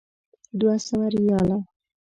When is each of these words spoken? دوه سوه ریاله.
دوه 0.59 0.75
سوه 0.87 1.05
ریاله. 1.13 1.57